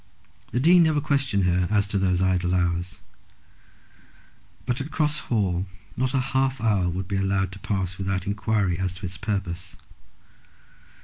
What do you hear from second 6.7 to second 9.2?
would be allowed to pass without enquiry as to its